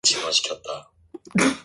[0.03, 1.59] 다시 해봐.